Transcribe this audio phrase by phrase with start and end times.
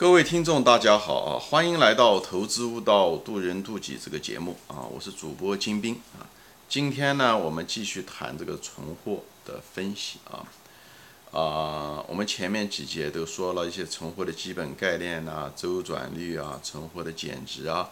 [0.00, 1.38] 各位听众，大家好啊！
[1.38, 4.80] 欢迎来到《投资悟道，渡人渡己》这个节目啊！
[4.90, 6.24] 我是主播金兵啊。
[6.70, 10.48] 今天呢，我们继续谈这个存货的分析啊
[11.38, 12.02] 啊！
[12.08, 17.90] 我们前面几节都说了一些存货的基本概念呐，周转率啊，存货的减值啊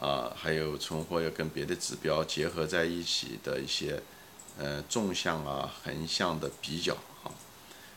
[0.00, 4.00] 啊，还有存货要跟别的指标结合在一起的一些
[4.56, 6.96] 呃纵向啊、横向的比较。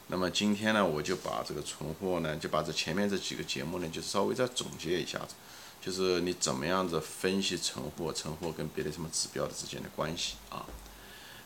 [0.09, 5.35] 那么今天呢，我就把这个存货呢，就把这前面这几个节目呢，就稍微再总结一下子，
[5.81, 10.65] 就是你怎么样子分析存货，存货跟别的什么指标之间的关系啊？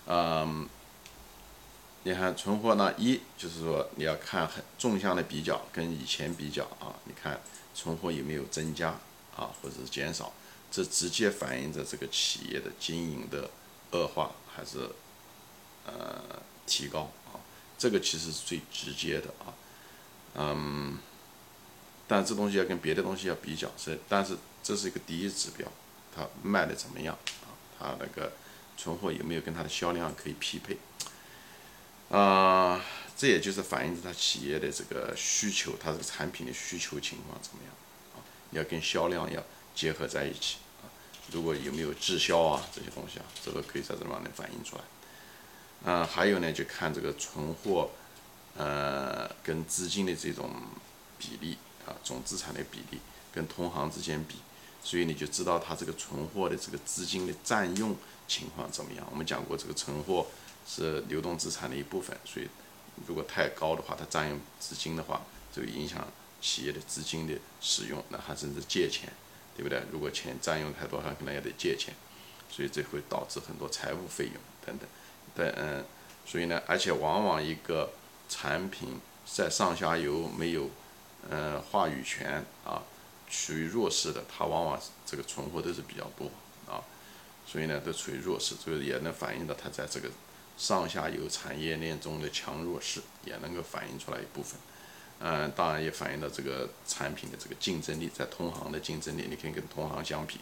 [0.05, 0.69] 嗯，
[2.03, 7.41] 你看存货呢，一就是说你要看很纵向的比较，跟以前比较啊，你看
[7.73, 8.89] 存货有没有增加
[9.35, 10.31] 啊，或者是减少，
[10.69, 13.49] 这直接反映着这个企业的经营的
[13.89, 14.87] 恶化还是
[15.87, 16.21] 呃
[16.67, 17.40] 提高啊。
[17.81, 19.49] 这个其实是最直接的啊，
[20.35, 20.99] 嗯，
[22.07, 25.67] 但这东西要跟别的东西要比较，是，但是这是一个第一指标，
[26.15, 27.49] 它卖的怎么样啊？
[27.79, 28.33] 它那个
[28.77, 30.77] 存货有没有跟它的销量可以匹配？
[32.15, 32.79] 啊，
[33.17, 37.73] 这也就是反映着它企业的这个需求，它这个产品的需求情况怎么样
[38.13, 38.21] 啊？
[38.51, 39.43] 要跟销量要
[39.73, 40.85] 结合在一起啊。
[41.31, 44.83] 如果有没有滞销啊这些东西啊，这个可以在这方面反映出来。
[45.83, 47.89] 啊，还有呢，就看这个存货，
[48.55, 50.51] 呃，跟资金的这种
[51.17, 52.99] 比例啊，总资产的比例
[53.33, 54.35] 跟同行之间比，
[54.83, 57.95] 所以你就知道它这个存货的这个资金的占用
[58.27, 59.07] 情况怎么样。
[59.09, 60.27] 我们讲过，这个存货
[60.67, 62.47] 是流动资产的一部分，所以
[63.07, 65.21] 如果太高的话，它占用资金的话，
[65.51, 66.07] 就影响
[66.39, 69.11] 企业的资金的使用，那还甚至借钱，
[69.57, 69.81] 对不对？
[69.91, 71.95] 如果钱占用太多，它可能也得借钱，
[72.51, 74.87] 所以这会导致很多财务费用等等。
[75.35, 75.83] 对，嗯，
[76.25, 77.91] 所以呢，而且往往一个
[78.27, 80.69] 产品在上下游没有，
[81.29, 82.83] 嗯，话语权啊，
[83.29, 86.29] 处于弱势的，它往往这个存货都是比较多
[86.71, 86.83] 啊，
[87.45, 90.09] 所以呢，都处于弱势，这个也能反映到它在这个
[90.57, 94.59] 上下游产业链中的强弱势，也能够反映出来一部分，
[95.19, 100.39] 嗯，当然也反映到这个产品的这个竞争力，在同行的竞争力，你可以跟同行相比，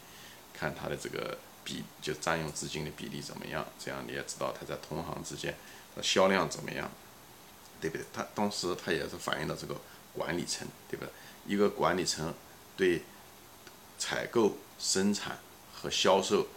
[0.54, 1.38] 看它的这个。
[1.62, 3.64] 比就占用资金的比例怎么样？
[3.78, 5.54] 这样你也知道它在同行之间
[5.96, 6.90] 的销量怎么样，
[7.80, 8.04] 对不对？
[8.12, 9.76] 它当时它也是反映到这个
[10.14, 11.12] 管理层，对不对？
[11.46, 12.34] 一个管理层
[12.76, 13.04] 对
[14.00, 15.38] 采购、生产
[15.72, 16.48] 和销售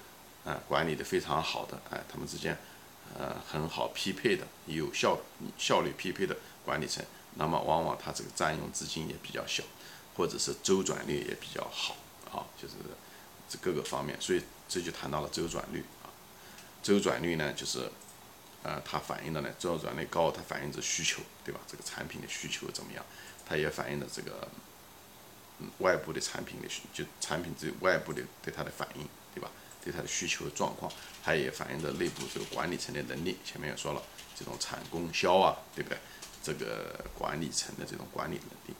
[0.46, 2.56] 啊管理的非常好的，哎，他们之间
[3.18, 5.18] 呃很好匹配的、有效
[5.58, 7.04] 效率匹配的管理层，
[7.34, 9.62] 那么往往它这个占用资金也比较小，
[10.16, 11.96] 或者是周转率也比较好
[12.30, 12.74] 啊，就是
[13.52, 14.40] 这各个方面，所以。
[14.68, 16.08] 这就谈到了周转率啊，
[16.82, 17.90] 周转率呢，就是，
[18.62, 21.60] 呃，它反映的呢，周转率高，它反映着需求，对吧？
[21.68, 23.04] 这个产品的需求怎么样？
[23.46, 24.48] 它也反映了这个，
[25.58, 29.50] 嗯，外部的产品的需，就产品对外部的对它的反应，对吧？
[29.84, 30.90] 对它的需求状况，
[31.22, 33.36] 它也反映着内部这个管理层的能力。
[33.44, 34.02] 前面也说了，
[34.34, 35.98] 这种产供销啊，对不对？
[36.42, 38.74] 这个管理层的这种管理能力。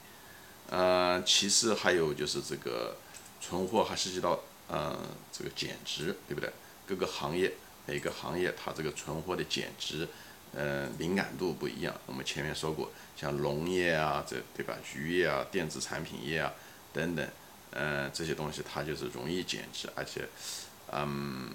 [0.71, 2.97] 呃，其次还有就是这个
[3.43, 4.41] 存货还涉及到。
[4.75, 4.97] 嗯，
[5.31, 6.51] 这个减值对不对？
[6.87, 7.53] 各个行业
[7.87, 10.09] 每个行业它这个存货的减值，
[10.55, 11.95] 嗯，敏感度不一样。
[12.07, 14.75] 我们前面说过，像农业啊，这对吧？
[14.95, 16.51] 渔业啊，电子产品业啊
[16.93, 17.29] 等等，
[17.73, 20.27] 嗯，这些东西它就是容易减值，而且，
[20.91, 21.51] 嗯，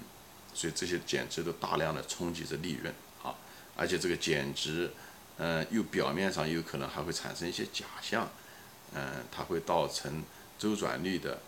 [0.54, 3.34] 所以这些减值都大量的冲击着利润啊，
[3.76, 4.90] 而且这个减值，
[5.38, 8.30] 嗯，又表面上有可能还会产生一些假象，
[8.94, 10.22] 嗯，它会造成
[10.56, 11.38] 周转率的。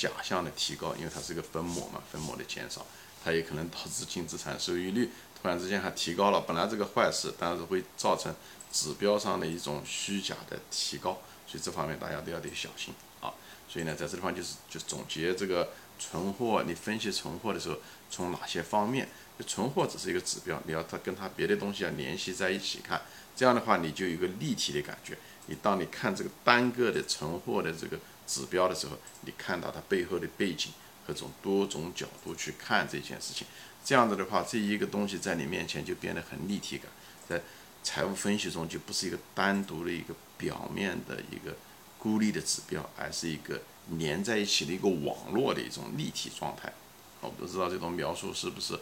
[0.00, 2.86] 假象的提高，因为它是个分母嘛，分母的减少，
[3.22, 6.40] 它也可能导致净资产收益率突然之间还提高了。
[6.40, 8.34] 本来这个坏事，但是会造成
[8.72, 13.34] 指标上的一种虚假的提高，所以这方面大家都要得小心啊。
[13.68, 15.68] 所以呢，在这地方就是就总结这个
[15.98, 17.76] 存货，你分析存货的时候，
[18.10, 19.06] 从哪些方面？
[19.38, 23.02] 就存货只是一个指标，你要它跟它别的东西要联系在一起看，
[23.36, 25.18] 这样的话你就有一个立体的感觉。
[25.44, 27.98] 你当你看这个单个的存货的这个。
[28.30, 30.70] 指标的时候，你看到它背后的背景
[31.04, 33.44] 和从多种角度去看这件事情，
[33.84, 36.86] 这样子的话，这一个东西在你面前就变得很立体感，
[37.28, 37.42] 在
[37.82, 41.56] 财务分析中就不是一个单独的一个表面的一个
[41.98, 43.60] 孤立的指标，而是一个
[43.98, 46.72] 连在一起的一个网络的一种立体状态。
[47.20, 48.78] 我不知道这种描述是不是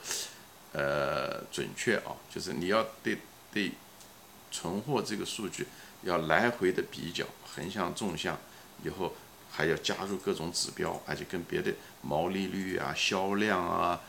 [0.73, 2.13] 呃准确啊？
[2.31, 3.17] 就是你要对
[3.51, 3.73] 对
[4.51, 5.67] 存货这个数据
[6.03, 8.39] 要来回的比较，横向、纵向
[8.85, 9.15] 以后。
[9.59, 14.01] 还要加入各种指标，而且跟别的毛利率啊、销量啊、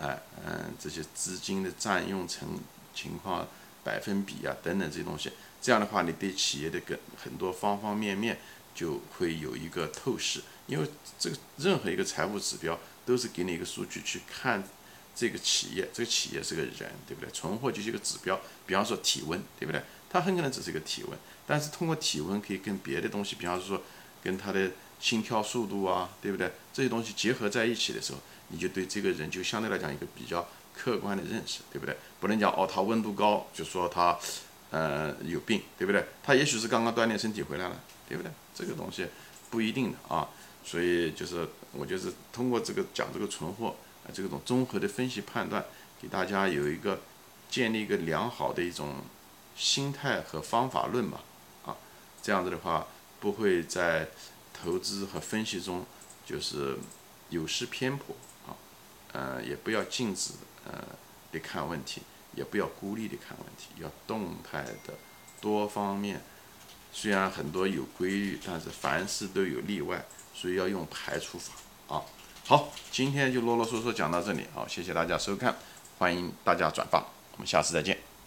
[0.00, 2.58] 哎嗯这些资金的占用成
[2.92, 3.46] 情况、
[3.84, 5.30] 百分比啊等等这些东西，
[5.62, 8.40] 这样的话，你对企业的跟很多方方面面
[8.74, 10.42] 就会有一个透视。
[10.66, 14.64] 因为这个任何一个财务指标都是给你一个数据去看
[15.14, 17.30] 这个企业，这个企业是个人，对不对？
[17.30, 19.80] 存货就是一个指标，比方说体温，对不对？
[20.10, 21.16] 它很可能只是一个体温，
[21.46, 23.80] 但是通过体温可以跟别的东西，比方说
[24.22, 26.52] 跟它的心跳速度啊，对不对？
[26.72, 28.18] 这些东西结合在一起的时候，
[28.48, 31.96] 你就对这个人就相对来讲一个比较客观的认识，对不对？
[32.20, 34.18] 不能讲哦，他温度高就说他
[34.70, 36.04] 呃有病，对不对？
[36.22, 38.30] 他也许是刚刚锻炼身体回来了，对不对？
[38.54, 39.06] 这个东西
[39.50, 40.28] 不一定的啊。
[40.64, 43.74] 所以就是我就是通过这个讲这个存货
[44.04, 45.64] 啊，这种综合的分析判断，
[46.02, 47.00] 给大家有一个
[47.48, 48.96] 建立一个良好的一种
[49.56, 51.20] 心态和方法论吧，
[51.64, 51.76] 啊，
[52.22, 52.86] 这样子的话
[53.18, 54.08] 不会在
[54.62, 55.84] 投资和分析中
[56.26, 56.76] 就是
[57.30, 58.14] 有失偏颇
[58.46, 58.56] 啊，
[59.12, 60.32] 呃，也不要静止
[60.64, 60.84] 呃
[61.32, 62.02] 的看问题，
[62.34, 64.94] 也不要孤立的看问题，要动态的
[65.40, 66.22] 多方面。
[66.92, 70.04] 虽然很多有规律，但是凡事都有例外。
[70.34, 71.52] 所以要用排除法
[71.88, 72.00] 啊！
[72.46, 75.56] 好，今天就啰啰嗦嗦讲到这里，好，谢谢大家收看，
[75.98, 77.00] 欢迎大家转发，
[77.32, 78.17] 我们下次再见。